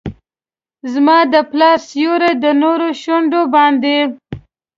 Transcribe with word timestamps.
زما 0.93 1.17
د 1.33 1.35
پلار 1.51 1.77
سیوري، 1.89 2.31
د 2.43 2.45
ونو 2.61 2.87
شونډو 3.01 3.41
باندې 3.55 3.97